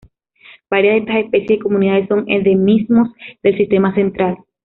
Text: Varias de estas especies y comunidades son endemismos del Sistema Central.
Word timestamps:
Varias 0.67 0.95
de 0.95 0.99
estas 1.01 1.17
especies 1.25 1.57
y 1.59 1.61
comunidades 1.61 2.07
son 2.07 2.25
endemismos 2.27 3.13
del 3.43 3.55
Sistema 3.55 3.93
Central. 3.93 4.39